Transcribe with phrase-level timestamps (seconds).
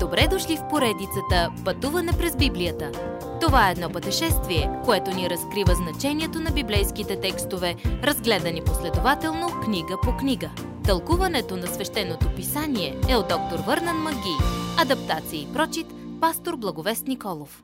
[0.00, 2.92] Добре дошли в поредицата Пътуване през Библията.
[3.40, 10.16] Това е едно пътешествие, което ни разкрива значението на библейските текстове, разгледани последователно книга по
[10.16, 10.50] книга.
[10.84, 14.36] Тълкуването на свещеното писание е от доктор Върнан Маги.
[14.78, 15.86] Адаптация и прочит,
[16.20, 17.62] пастор Благовест Николов.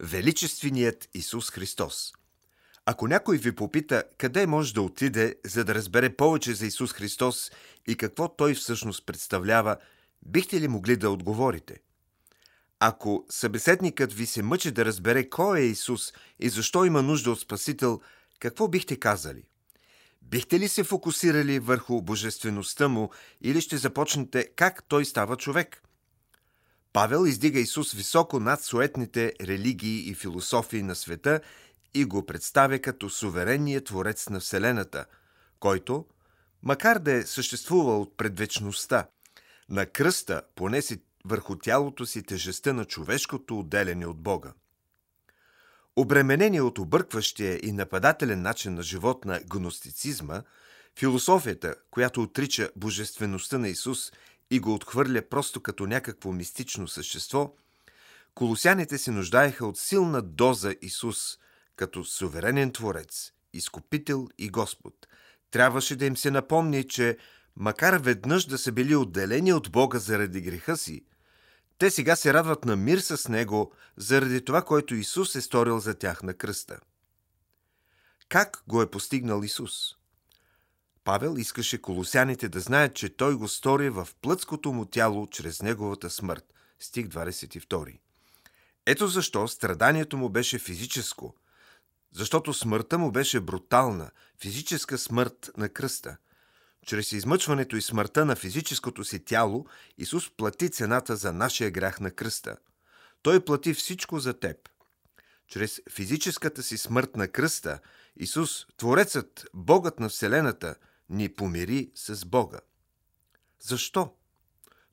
[0.00, 2.12] Величественият Исус Христос
[2.86, 7.50] Ако някой ви попита къде може да отиде, за да разбере повече за Исус Христос
[7.88, 9.76] и какво Той всъщност представлява–
[10.28, 11.80] бихте ли могли да отговорите?
[12.80, 17.40] Ако събеседникът ви се мъчи да разбере кой е Исус и защо има нужда от
[17.40, 18.00] Спасител,
[18.38, 19.44] какво бихте казали?
[20.22, 23.10] Бихте ли се фокусирали върху божествеността му
[23.40, 25.82] или ще започнете как той става човек?
[26.92, 31.40] Павел издига Исус високо над суетните религии и философии на света
[31.94, 35.04] и го представя като суверенният творец на Вселената,
[35.60, 36.06] който,
[36.62, 39.06] макар да е съществувал от предвечността,
[39.68, 44.52] на кръста понеси върху тялото си тежестта на човешкото отделяне от Бога.
[45.96, 50.42] Обременение от объркващия и нападателен начин на живот на гностицизма,
[50.98, 54.12] философията, която отрича божествеността на Исус
[54.50, 57.54] и го отхвърля просто като някакво мистично същество,
[58.34, 61.38] колосяните се нуждаеха от силна доза Исус
[61.76, 64.94] като суверенен творец, изкупител и Господ.
[65.50, 67.18] Трябваше да им се напомни, че
[67.58, 71.04] макар веднъж да са били отделени от Бога заради греха си,
[71.78, 75.94] те сега се радват на мир с Него заради това, което Исус е сторил за
[75.94, 76.80] тях на кръста.
[78.28, 79.72] Как го е постигнал Исус?
[81.04, 86.10] Павел искаше колосяните да знаят, че той го стори в плътското му тяло чрез неговата
[86.10, 86.54] смърт.
[86.80, 87.98] Стих 22.
[88.86, 91.34] Ето защо страданието му беше физическо,
[92.12, 96.16] защото смъртта му беше брутална, физическа смърт на кръста–
[96.86, 99.66] чрез измъчването и смъртта на физическото си тяло,
[99.98, 102.56] Исус плати цената за нашия грях на кръста.
[103.22, 104.56] Той плати всичко за теб.
[105.48, 107.78] Чрез физическата си смърт на кръста,
[108.16, 110.74] Исус, Творецът, Богът на Вселената,
[111.08, 112.58] ни помири с Бога.
[113.60, 114.14] Защо?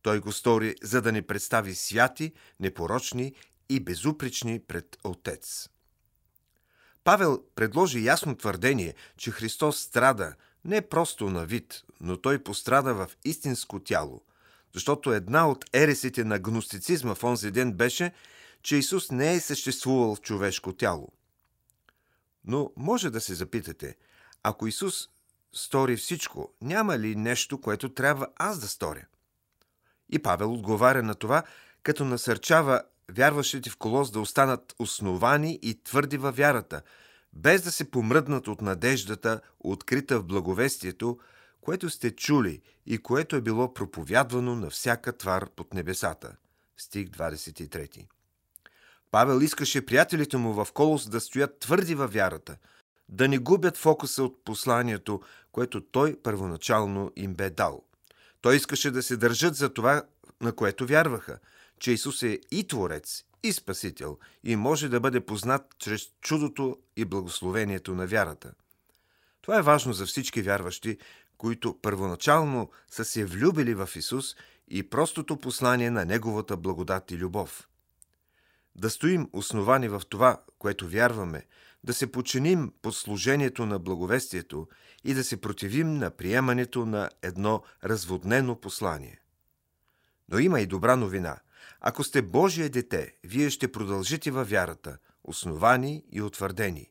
[0.01, 3.33] Той го стори, за да ни представи святи, непорочни
[3.69, 5.69] и безупречни пред Отец.
[7.03, 10.35] Павел предложи ясно твърдение, че Христос страда,
[10.65, 14.21] не просто на вид, но той пострада в истинско тяло,
[14.73, 18.11] защото една от ересите на гностицизма в онзи ден беше,
[18.61, 21.11] че Исус не е съществувал в човешко тяло.
[22.45, 23.95] Но може да се запитате,
[24.43, 25.09] ако Исус
[25.53, 29.05] стори всичко, няма ли нещо, което трябва аз да сторя?
[30.09, 31.43] И Павел отговаря на това,
[31.83, 32.81] като насърчава
[33.11, 36.81] вярващите в колос да останат основани и твърди във вярата–
[37.35, 41.19] без да се помръднат от надеждата, открита в благовестието,
[41.61, 46.35] което сте чули и което е било проповядвано на всяка твар под небесата.
[46.77, 48.05] Стих 23.
[49.11, 52.57] Павел искаше приятелите му в Колос да стоят твърди във вярата,
[53.09, 57.83] да не губят фокуса от посланието, което той първоначално им бе дал.
[58.41, 60.03] Той искаше да се държат за това,
[60.41, 61.39] на което вярваха,
[61.79, 67.05] че Исус е и Творец, и Спасител и може да бъде познат чрез чудото и
[67.05, 68.53] благословението на вярата.
[69.41, 70.97] Това е важно за всички вярващи,
[71.37, 74.35] които първоначално са се влюбили в Исус
[74.67, 77.67] и простото послание на Неговата благодат и любов.
[78.75, 81.45] Да стоим основани в това, което вярваме,
[81.83, 84.67] да се починим под служението на благовестието
[85.03, 89.19] и да се противим на приемането на едно разводнено послание.
[90.29, 91.37] Но има и добра новина.
[91.81, 96.89] Ако сте Божие дете, вие ще продължите във вярата, основани и утвърдени.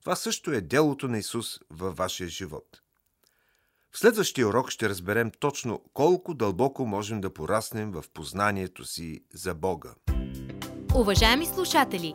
[0.00, 2.80] Това също е делото на Исус във вашия живот.
[3.92, 9.54] В следващия урок ще разберем точно колко дълбоко можем да пораснем в познанието си за
[9.54, 9.90] Бога.
[10.94, 12.14] Уважаеми слушатели!